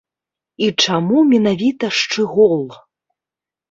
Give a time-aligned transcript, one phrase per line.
[0.67, 2.69] І чаму менавіта шчыгол?